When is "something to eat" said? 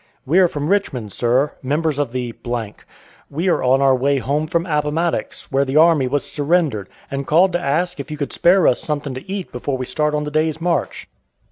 8.81-9.51